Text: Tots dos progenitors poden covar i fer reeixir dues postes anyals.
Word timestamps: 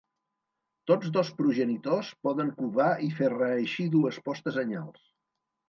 Tots 0.91 1.11
dos 1.17 1.29
progenitors 1.41 2.09
poden 2.29 2.51
covar 2.63 2.89
i 3.11 3.13
fer 3.21 3.31
reeixir 3.37 3.89
dues 3.99 4.21
postes 4.27 4.61
anyals. 4.67 5.09